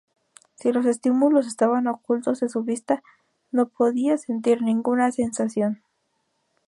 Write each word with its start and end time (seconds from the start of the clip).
Si 0.55 0.71
los 0.71 0.87
estímulos 0.87 1.45
estaban 1.45 1.85
ocultos 1.85 2.39
de 2.39 2.49
su 2.49 2.63
vista, 2.63 3.03
no 3.51 3.67
podía 3.67 4.17
sentir 4.17 4.63
ninguna 4.63 5.11
sensación. 5.11 5.83